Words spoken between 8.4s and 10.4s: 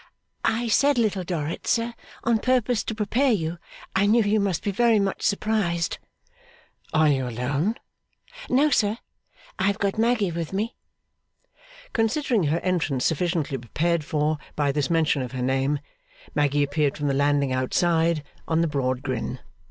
'No sir, I have got Maggy